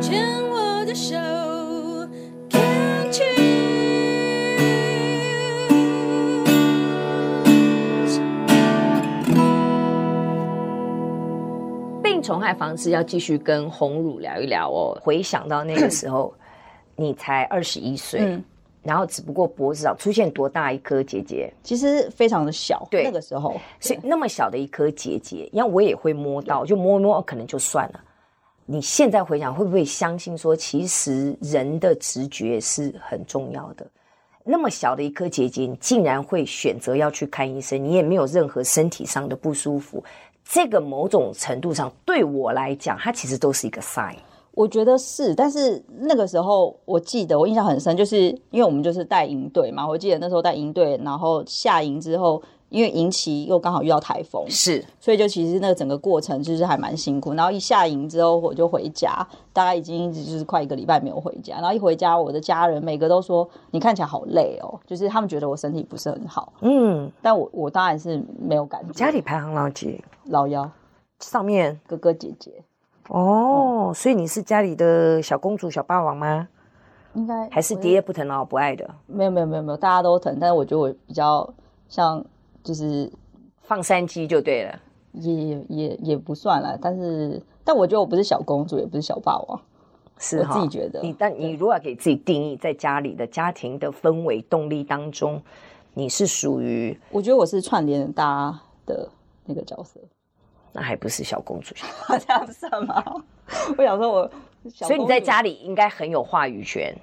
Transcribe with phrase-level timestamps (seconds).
[0.00, 1.14] 牵我的手
[2.48, 3.40] ，Can't you？
[12.02, 14.98] 病虫害防治要继续跟红乳聊一聊哦。
[15.02, 16.32] 回想到那个时候，
[16.96, 18.20] 你才二十一岁。
[18.20, 18.42] 嗯
[18.82, 22.88] 然后只不过脖子上出现多大一颗结节，其实非常的小。
[22.90, 28.00] 对，那个时候，所以那么小的一颗结节，因为我也会摸到，就摸一摸，可能就算了。
[28.72, 33.84] 你现在回想，会不会相信说，其实人的直觉是很重要的？
[34.44, 40.04] 那么小的一颗结节，你竟然会选择要去看医生，你也没有任何身体上的不舒服，
[40.44, 44.14] 这个某种程度上对我来讲，它其实都是一个 sign。
[44.52, 57.34] 我觉得是，但是那个时候我记得我印象很深，就是因为我们就是带营队嘛，我记得那时候带营队，然后下营之后，因为营期又刚好遇到台风，是，所以就其实那个整个过程就是还蛮辛苦。
[57.34, 61.56] 然后一下营之后我就回家，大概已经就是快一个礼拜没有回家。
[61.56, 66.52] 然后一回家，我的家人每个都说你看起来好累哦，就是他们觉得我身体不是很好。
[66.60, 68.92] 嗯，但我我当然是没有感觉。
[68.92, 70.02] 家里排行老几？
[70.24, 70.70] 老幺，
[71.18, 72.62] 上面哥哥姐姐。
[73.08, 76.46] 哦、oh, 嗯，所以你是家里的小公主、小霸王吗？
[77.14, 78.88] 应该还是爹不疼老不爱的？
[79.08, 81.52] 没有没有没有没有，大家都疼，但是我觉得我比较
[81.88, 82.24] 像
[82.62, 83.10] 就是
[83.62, 84.80] 放山鸡就对了，
[85.12, 85.32] 也
[85.68, 86.78] 也也不算了。
[86.80, 89.60] 但是但我觉得我不是小公主，也不是小霸王，
[90.18, 91.00] 是我自己觉得。
[91.02, 95.42] 你但你如果要给自己定义，在家里的家庭的氛围动力当中，
[95.94, 96.98] 你是属于？
[97.10, 99.08] 我觉得我是串联大家的
[99.44, 100.00] 那个角色。
[100.72, 101.74] 那还不是小公主，
[102.06, 103.02] 这样算吗？
[103.76, 104.30] 我想说我，
[104.62, 106.96] 我所以你在家里应该很有话语权，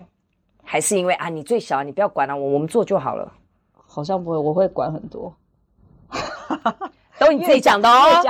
[0.64, 3.34] 还是因为啊，你最小，你不要管了，啊，我我们做就好了。
[3.86, 5.36] 好像不会，我会管很多，
[7.28, 8.24] 都你自己讲的哦，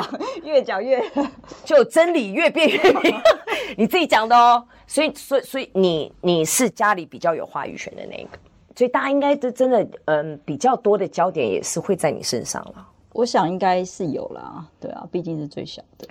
[0.44, 1.32] 越讲越讲，越
[1.64, 3.16] 就真理越辩越明，
[3.78, 4.64] 你自己讲的哦。
[4.88, 8.40] 所以，所以，所以你你是家里比较有话语权的那个，
[8.76, 12.88] 所以大家应该都真的，嗯，比较多的焦点也是会在你身上了。
[13.14, 16.08] 我想应该是有啦，对啊，毕竟是最小的。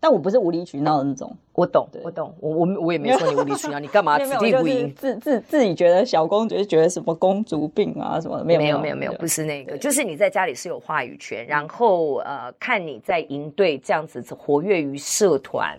[0.00, 4.94] 但我不是无理取闹的那种，我懂，我懂，我我我也没说你无理取闹，你干嘛此地无银？
[4.94, 15.76] 自自自己觉得小公主就觉得什么公主病啊什么的，没有没有没有没有，不是那个，就是你在家里是有话语权，然后呃，看你在营队这样子活跃于社团，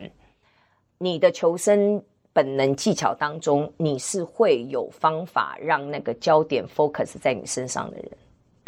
[0.97, 2.03] 你的求生
[2.33, 8.11] 本能技巧当中，你是会有方法让那个焦点 focus 在你身上的人。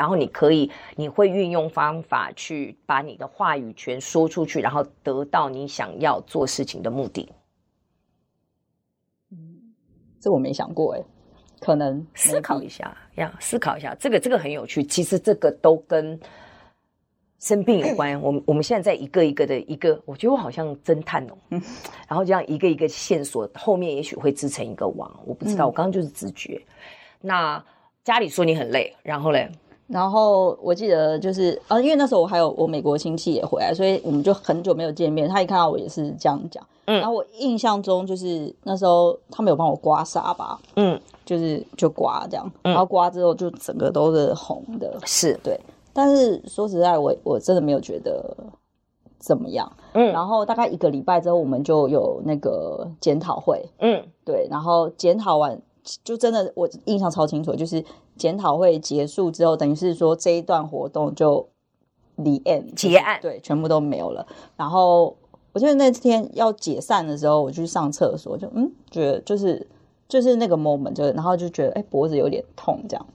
[0.01, 7.31] 然后你可以，你会运用方法去把你的话语权说出去，然后得到你想要做事情的目的。
[9.29, 9.37] 嗯，
[10.19, 11.03] 这我没想过哎，
[11.59, 14.83] 可能思考一下呀，思考一下，这个这个很有趣。
[14.83, 16.19] 其实这个都跟
[17.37, 18.19] 生病有关。
[18.19, 21.37] 我们我们现在在一个一个的一个，我觉得我好像侦探哦。
[21.51, 21.61] 嗯，
[22.07, 25.15] 然后这样一个一个线索，后面也许会织成一个网。
[25.27, 26.59] 我不知道，我刚刚就是直觉。
[27.21, 27.63] 那
[28.03, 29.47] 家里说你很累，然后嘞？
[29.91, 35.27] 然后我记得就是啊，因为那时候我还有我美国亲戚也回来，所以我们就很久没有见面。
[35.27, 36.97] 他一看到我也是这样讲，嗯。
[36.99, 45.59] 然后我印象中就是那时候他们有帮我刮痧吧，嗯，就是就刮这样，然后刮之后就整个都是红的，是对。
[45.93, 48.35] 但是说实在，我我真的没有觉得
[49.19, 50.11] 怎么样，嗯。
[50.13, 54.47] 然后大概一个礼拜之后，我们就有那个检讨会，嗯，对。
[54.49, 55.61] 然后检讨完。
[56.03, 57.83] 就真的，我印象超清楚，就是
[58.15, 61.47] 检讨会结束之后，等于是说这一段活动就
[62.17, 64.27] the end 结案，对，全部都没有了。
[64.55, 65.15] 然后
[65.53, 69.67] 我记得那天要解散的时候，我去上厕所，就嗯，觉得就是
[70.07, 73.05] 就是那个 moment，就然后就觉得哎、欸、脖子有点痛这样。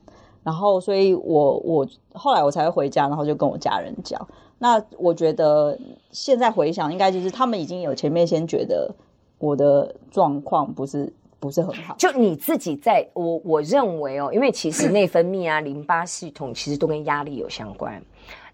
[0.43, 4.27] 然后所以我我后来我才会回家，然后就跟我家人讲。
[4.59, 5.79] 那我觉得
[6.11, 8.93] 现在回想，应该就是他们已经有前面先觉得
[9.39, 11.13] 我的状况不是。
[11.39, 18.01] 不是很好，就你自己在，我我认为哦，因为其实内分泌啊、 淋巴系统其实都跟压力有相关。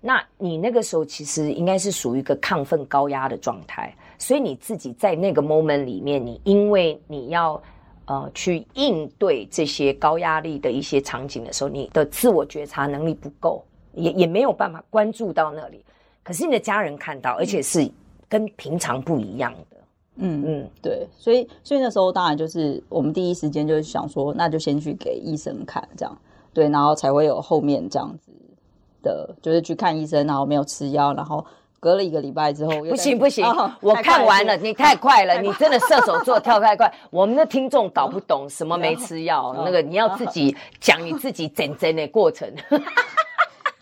[0.01, 7.61] 那你那个时候其实应该是属于一个亢奋高压的状态，所以你自己在那个 moment 里面，你因为你要
[8.05, 13.63] 呃去应对这些高压力的一些场景的时候，你的自我觉察能力不够，
[13.93, 15.81] 也也没有办法关注到那里。
[16.21, 17.89] 可是你的家人看到，而且是
[18.27, 19.53] 跟平常不一样。
[20.17, 26.17] 嗯嗯，对，所以所以那时候当然就是我们第一时间就是想说，那就先去给医生看，这样
[26.53, 28.31] 对，然后才会有后面这样子
[29.01, 31.43] 的，就是去看医生，然后没有吃药，然后
[31.79, 42.47] 隔了一个礼拜之后，不行不行，哦、 我看完了，你太快了， 你真的射手座跳太快， 我们的听众搞不懂什么没吃药，哦、那个你要自己讲你自己整整的过程。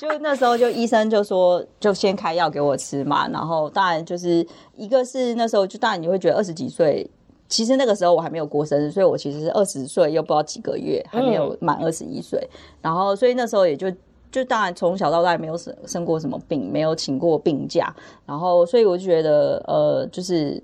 [0.01, 3.27] 就那时候，就医生就说，就先开药给我吃嘛。
[3.27, 4.44] 然后当然就是
[4.75, 7.07] 一个是那时候，就当然你会觉得二十几岁
[7.48, 12.50] 其实那个时候我还没有过生日，所以我其实是二十岁又不知道几个月，还没有满二十一岁。
[12.81, 13.92] 然后，所以那时候也就
[14.31, 17.95] 就当然从小到大没有生生过什么病，没有请过病假。
[18.25, 20.59] 然后，所以我就觉得，呃，就是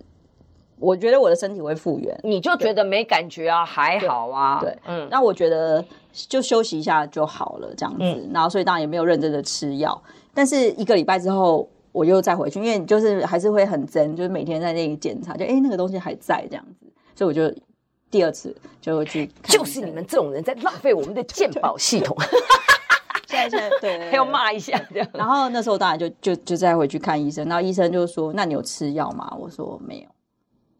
[0.80, 5.08] 我觉得我的身体会复原，你就觉得没感觉啊，还好啊，对，嗯。
[5.10, 8.00] 那我觉得就休息一下就好了，这样子。
[8.02, 10.02] 嗯、然后，所以当然也没有认真的吃药。
[10.34, 11.70] 但是一个礼拜之后。
[11.94, 16.86] 我又再回去，因为就是还是会很真，就是每天在那里检查，就哎、欸、那个东西还在这样子，
[17.16, 17.52] 所以我就
[18.12, 19.58] 第二次就会去看。
[19.58, 22.16] 就是你们这种人在浪费我们的鉴宝系统。
[23.26, 25.10] 现在现在对，还要骂一下这样。
[25.16, 30.08] 然后那时候当然就就就再回去看医生，然后医生就说：“那你有吃药吗？”我说：“没有，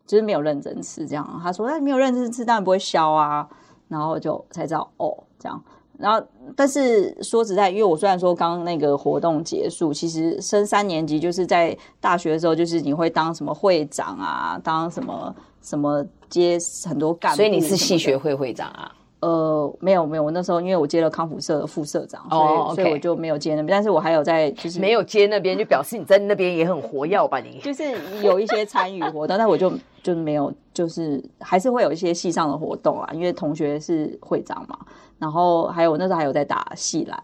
[0.08, 3.48] 就是没有认真吃这样。”他说：“那你没有认真吃，当然不会消啊。”
[3.88, 5.64] 然后就才知道哦，这样。
[5.98, 6.24] 然后，
[6.56, 16.58] 但是说实在，因为我虽然说刚刚那个活动结束，其实升三年级就是在大学的时候，就是你会当什么会长啊，当什么什么接
[16.88, 18.92] 很多干部，所以你是系学会会长啊。
[19.20, 22.76] 呃，没有没有，我那时候因为我接了康复社的副社长，所以、oh, okay.
[22.76, 23.68] 所以我就没有接那边。
[23.70, 27.40] 但是我还有在，就是没有接那边，就表示你在那边也很活跃吧？
[27.40, 27.84] 你就是
[28.22, 29.74] 有一些参与活动，但我就
[30.04, 34.78] 就没有，就是还是会有一些系上的活动啊，因为同学是会长嘛。
[35.18, 37.20] 然后还有那时候还有在打系篮，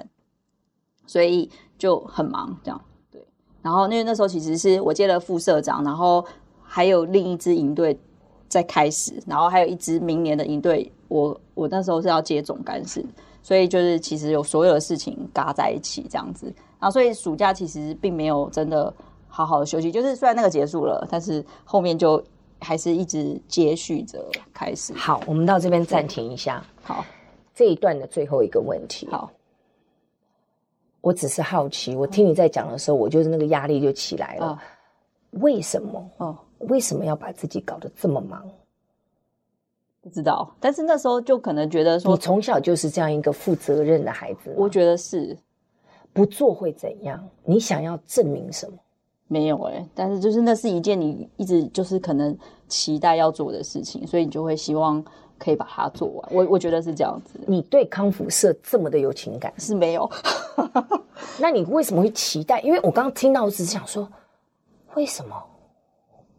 [1.05, 1.47] 所以
[1.77, 2.81] 就很忙这样。
[3.11, 3.21] 对，
[3.61, 6.25] 然后因为那时候其实是我接了副社长，然后
[6.63, 7.99] 还有另一支营队
[8.53, 10.89] 在开始，然后还有一支明年的营队。
[11.07, 13.05] 我我那时候是要接总干事，
[13.41, 16.45] 所以就是其实有所有的事情嘎在一起这样子，
[16.79, 18.91] 然后所以暑假其实并没有真的
[19.27, 22.23] 好好的休息，就是虽然那个结束了，但是后面就
[22.59, 24.93] 还是一直接续着开始。
[24.93, 26.65] 好，我们到这边暂停一下。
[26.81, 27.05] 好，
[27.53, 29.07] 这一段的最后一个问题。
[29.11, 29.29] 好，
[31.01, 34.57] 我只是好奇，我听你在讲的时候，我就是那个压力就起来了。
[35.31, 36.09] 为什么？
[36.17, 36.37] 哦，
[36.69, 38.43] 为什么要把自己搞得这么忙？
[40.01, 44.53] 不知道，但是那时候就可能觉得说，你从小就是这样一个负责任的孩子。
[44.57, 45.37] 我觉得是，
[46.11, 47.23] 不做会怎样？
[47.45, 48.77] 你想要证明什么？
[49.29, 52.37] 没有哎、欸，但是就是那是一件你一直就是可能
[52.67, 55.03] 期待要做的事情，所以你就会希望
[55.39, 56.29] 可以把它做完。
[56.31, 57.39] 我我觉得是这样子。
[57.47, 60.11] 你对康复社这么的有情感是没有？
[61.39, 62.59] 那你为什么会期待？
[62.59, 64.05] 因为我刚刚听到，我只是想说，
[64.95, 65.41] 为什么？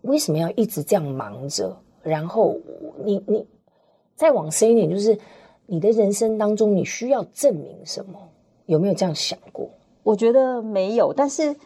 [0.05, 1.77] 为什么要一直这样忙着？
[2.03, 2.57] 然后
[3.05, 3.47] 你你。
[4.17, 5.19] 再往深一点，就是
[5.67, 8.17] 你的人生当中，你需要证明什么？
[8.67, 9.69] 有没有这样想过？
[10.05, 11.57] 我觉得没有，但是，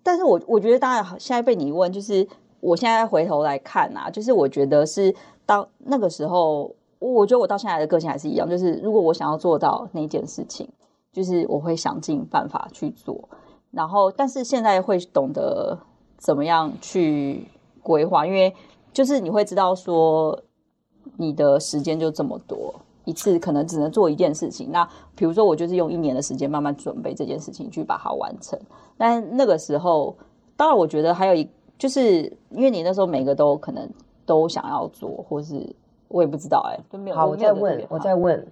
[0.00, 2.24] 但是我我觉得，当然，现在被你问，就是
[2.60, 5.12] 我现在回头来看啊，就是我觉得是
[5.44, 10.68] 当那个时候，我觉得我到现在的个性还是一样，就是如果我想要做到那件事情，
[11.12, 13.28] 就是我会想尽办法去做，
[13.72, 15.76] 然后，但是现在会懂得
[16.16, 17.48] 怎么样去
[17.82, 18.54] 规划，因为
[18.92, 20.42] 就是你会知道说。
[21.16, 22.72] 你的时间就这么多，
[23.04, 24.70] 一次可能只能做一件事情。
[24.70, 28.58] 那比如说，我就是用一年的时间慢慢准备这件事情，去把它完成。
[28.96, 30.16] 但那个时候，
[30.56, 31.46] 当然我觉得还有一，
[31.76, 33.86] 就是因为你那时候每个都可能
[34.24, 35.74] 都想要做，或是
[36.06, 37.16] 我也不知道哎、欸，就没有。
[37.16, 38.46] 好，我再问，我再问，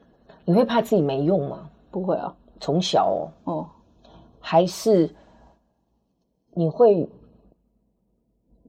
[0.44, 1.70] 你会怕自己没用吗？
[1.92, 3.66] 不会啊，从小哦，哦，
[4.40, 5.08] 还是
[6.52, 7.08] 你会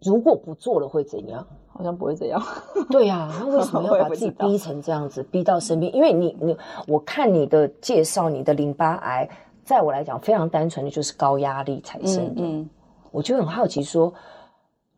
[0.03, 1.45] 如果不做了会怎样？
[1.73, 2.41] 好像不会这样，
[2.91, 5.89] 对呀、啊，那为什么要把自己逼成这样子，逼到生病？
[5.93, 6.55] 因为你你
[6.85, 9.29] 我看你的介绍，你的淋巴癌，
[9.63, 12.41] 在我来讲非常单纯的就是高压力产生的。
[12.41, 12.69] 嗯，嗯
[13.11, 14.13] 我就很好奇说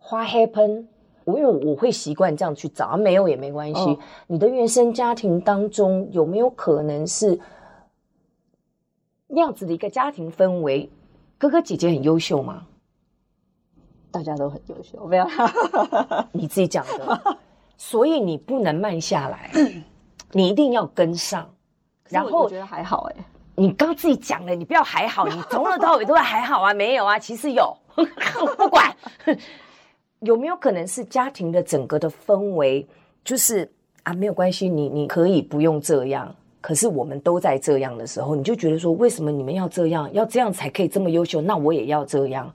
[0.09, 0.87] ，What happened？
[1.25, 3.91] 我因为我会习惯这样去找，没有也没关系。
[3.91, 7.39] 哦、你的原生家庭当中有没有可能是
[9.27, 10.89] 那样子的一个家庭氛围？
[11.37, 12.65] 哥哥姐姐很优秀吗？
[14.13, 15.27] 大家都很优秀，没有
[16.31, 17.37] 你自己讲的，
[17.75, 19.49] 所以你不能慢下来，
[20.31, 21.49] 你一定要跟上。
[22.09, 23.15] 然后我觉得还好哎，
[23.55, 27.75] 你刚自己讲了，你不要还好，你从头到尾都会还好啊， 没有啊，其实有，
[28.55, 28.95] 不管。
[30.19, 32.87] 有没有可能是家庭的整个的氛围，
[33.25, 33.69] 就是
[34.03, 42.49] 啊，没有关系，你你可以不用这样，可是我们都在这样的时候，你就觉得说，为什么你们要这样，要这样才可以这么优秀，那我也要这样。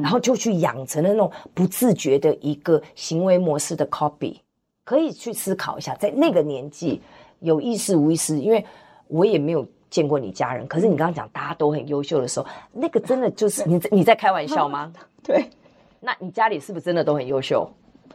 [0.00, 4.36] 然后就去养成了那种不自觉的一个行为模式的 copy，
[4.84, 7.00] 可以去思考一下，在那个年纪
[7.40, 8.64] 有意识无意识，因为
[9.08, 14.92] 我也没有见过你家人，可是你刚刚讲大家都很优秀的时候，那个真的就是 你你在开玩笑吗？
[15.22, 15.50] 对，
[16.00, 17.68] 那你家里是不是真的都很优秀？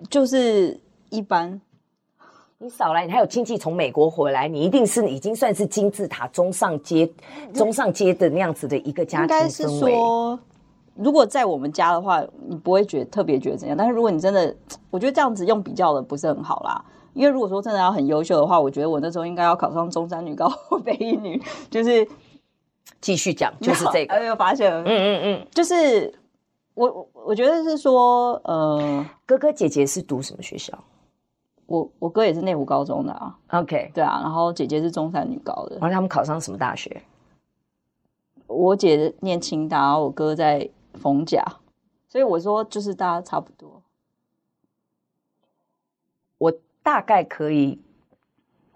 [0.10, 0.80] 就是
[1.10, 1.60] 一般。
[2.60, 7.08] 你少来，你还有亲戚从美国回来，你一定是已经算是金字塔中上阶、
[7.54, 10.40] 中上阶的那样子的一个家庭氛围。
[10.98, 13.78] 如果在我们家的话，你不会觉得特别觉得怎样。
[13.78, 14.56] 但是如果你真的，
[14.90, 16.84] 我觉得这样子用比较的不是很好啦。
[17.14, 22.08] 因为如果说真的要很优秀的话，我觉得我那时候应该要考上中山女高或 北一女，就是
[23.02, 24.14] 继续讲， 就是这个。
[24.14, 26.14] 哎呦，发现了，嗯嗯嗯，就是
[26.74, 30.78] 我我我觉得是说，呃，哥哥姐姐是读什么学校？
[31.66, 33.36] 我我哥也是内湖高中的啊。
[33.50, 35.78] OK，对啊，然后姐姐是中山女高的。
[35.80, 37.02] 然后他们考上什么大学？
[38.48, 41.44] 我姐念清大，我哥在逢甲，
[42.08, 43.82] 所以我说就是大家差不多。
[46.38, 46.52] 我
[46.84, 47.80] 大概可以，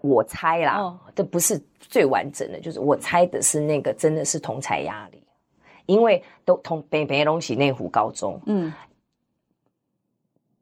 [0.00, 5.22] 我猜啦，哦、这不是最完整的，就是我猜的是那个真的是同才压力，
[5.86, 8.72] 因为都同北北东西内湖高中，嗯。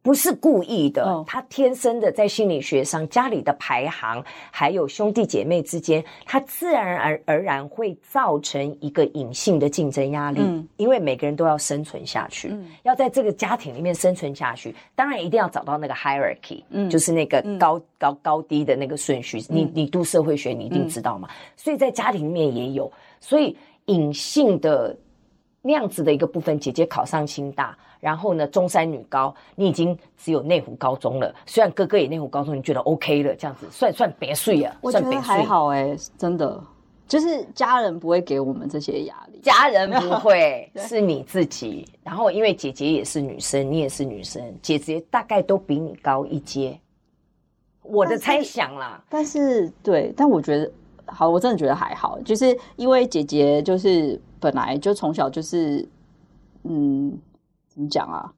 [0.03, 10.41] 不是故意的，哦、他天生的在心理学上，家里的排行，还有兄弟姐妹之间，他自然而而然会造成一个隐性的竞争压力。
[10.41, 19.45] 嗯，因为每个人都要生存下去，嗯，要在这个家庭里面生存下去，当然一定要找到那个 hierarchy，嗯，就是那个高、嗯、高高低的那个顺序。
[19.49, 21.29] 你你读社会学，你一定知道嘛。
[21.31, 22.91] 嗯、所以在家庭里面也有，
[23.21, 23.55] 所以
[23.87, 24.97] 隐性的
[25.63, 27.77] 那样子的一个部分，姐姐考上清大。
[28.01, 31.35] 然后呢，中山女高，你已经只有内湖高中了。
[31.45, 34.75] 虽然哥哥也内湖高中，你觉得 OK 了，这样子算算别墅啊？
[34.81, 36.59] 我觉得还好哎、欸，真的，
[37.07, 41.87] 就是家人不会给我们这些压力，家人不会， 是你自己。
[42.03, 46.81] 然后因为姐姐也是女生，你也是女生，姐姐大概都比你高一阶，
[47.83, 49.05] 我的猜想啦。
[49.11, 50.73] 但是对，但我觉得
[51.13, 55.89] 好，我真的觉得还好，就是因为姐姐就是本来就从小就是
[56.65, 57.19] 嗯。
[57.73, 58.29] 怎么讲啊？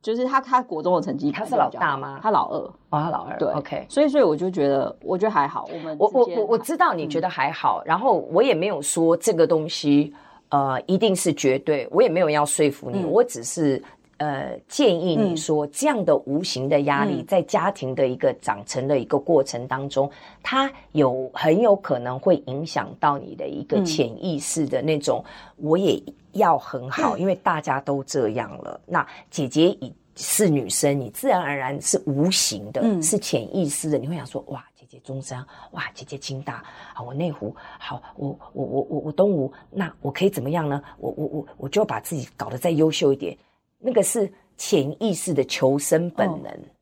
[0.00, 2.20] 就是她她国中的成绩，她是老大吗？
[2.22, 3.36] 她老二哦，她老二。
[3.36, 3.84] 对，OK。
[3.88, 5.68] 所以，所以我就觉得，我觉得还好。
[5.74, 10.14] 我们我我我我知道你觉得还好，嗯、然后我也没有说这个东西
[10.50, 13.82] 呃一定是绝对，我也没有要说服你，嗯、我只是
[14.18, 20.10] 呃建议你说，这样的无形的压力，在家庭的一个长成的一个过程当中，嗯、
[20.42, 25.24] 它有很有可能会影响到你的一个潜意识的那种，
[25.58, 26.02] 嗯、我也。
[26.36, 28.78] 要很好，因为大家都这样了。
[28.84, 33.96] 嗯、那姐姐已是女生，你自然而然是无形的，嗯、是潜意识的。
[33.96, 40.82] 你会想说：哇，姐姐中山，哇，姐姐清大，好，我内湖，好，我我我我我东吴，那我可以怎么样呢？
[40.98, 43.34] 我我我我就把自己搞得再优秀一点。
[43.78, 46.52] 那个是潜意识的求生本能。
[46.52, 46.72] 哦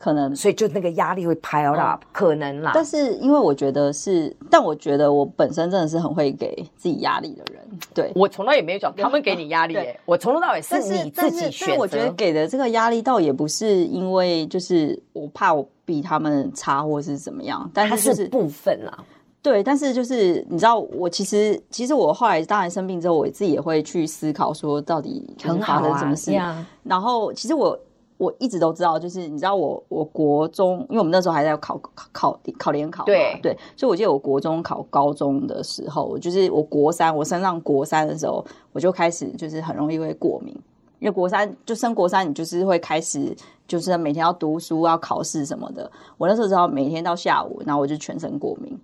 [0.00, 2.72] 可能，所以就那个压力会 pile up，、嗯、可能啦。
[2.74, 7.62] 但是因为我觉得是，但我觉得我本身真的是很会给自己压力的人。
[7.92, 11.76] 对，我从来也没有讲他们给你压力我从头到尾是你自己选择。
[11.76, 19.04] 我觉得给的这个压力倒也不是因为就是我怕我比他们差或是怎么样，但是就是，是部分啦。
[19.42, 25.26] 对，但是就是你知道，我其实其实我后来当然生病之后，我自己也会去思考说，到底
[25.62, 26.32] 发生什么事。
[26.34, 27.78] 啊、然后其实我。
[28.20, 40.54] 我一直都知道，就是你知道我，我国中，因为我们那时候还在考考考考联考嘛，对对，所以我记得我国中考高中的时候，就是我国三，我升上国三的时候，我就开始就是很容易会过敏，
[40.98, 43.34] 因为国三就升国三，你就是会开始
[43.66, 48.78] 就是每天要读书要考试什么的，我那时候知道每天到下午，然后我就全身过敏，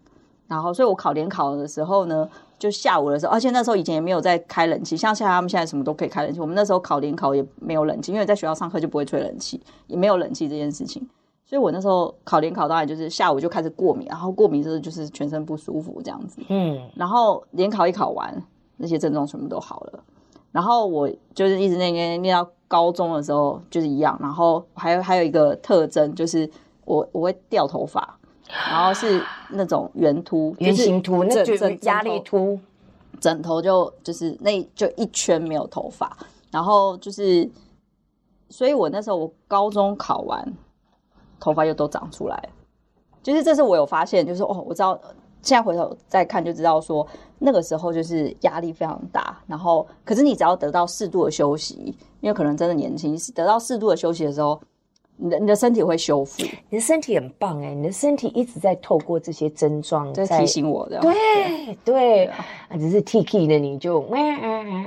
[0.48, 2.28] 然后所以我考联考的时候呢。
[2.58, 6.40] 就下午的时候，而且那时候以前也没有在开冷气，像现在他们现在什么都可以开冷气。
[6.40, 11.06] 我们那时候考联考也没有冷气，因为在学校上课就不会吹冷气，也没有冷气这件事情。
[11.44, 16.40] 所以我那时候考联考当然就是下午就开始过敏，然后过敏之后就是全身不舒服这样子。
[16.48, 18.42] 嗯，然后联考一考完，
[18.78, 20.00] 那些症状全部都好了。
[20.50, 26.50] 然后我就是一直那边念到高中的时候就是一样，然后还有还有一个特征就是
[26.86, 28.18] 我我会掉头发。
[28.48, 32.58] 然后是那种圆秃、圆形秃，那就是压力秃，
[33.20, 36.16] 枕头就就是那就一圈没有头发，
[36.52, 37.50] 然后就是，
[38.48, 40.52] 所以我那时候我高中考完，
[41.40, 42.48] 头发又都长出来，
[43.22, 44.96] 就是这是我有发现，就是哦，我知道
[45.42, 47.04] 现在回头再看就知道说
[47.40, 54.60] 那个时候就是压力非常大，然后可是你只要得到适度的休息，因为可能真的年轻，得到适度的休息的时候。
[55.16, 62.30] 你的你的身体会修复，你的身体很棒哎、欸，你的身体一直在透过这些症状在提醒我的，对对，
[62.78, 64.00] 只是 T K 的你就，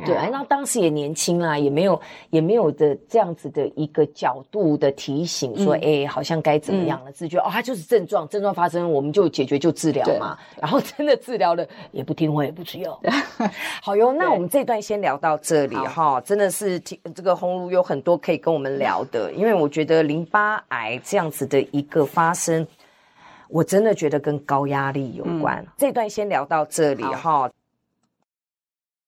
[0.05, 12.99] 对，然后当时也年轻啦，也没有也没有的这样子的一个角度的提醒，说哎、嗯欸，好像该怎么样了，自觉、嗯、哦，它就是症状，症状发生我们就解决就治疗嘛，然后真的治疗了也不听话也不吃药，
[13.81, 22.67] 好哟，那我们这段先聊到这里哈，真的是听这个宏儒有很多可以跟我们聊的，因为我觉得淋巴癌这样子的一个发生，
[23.47, 25.57] 我真的觉得跟高压力有关。
[25.59, 27.49] 嗯、这段先聊到这里哈。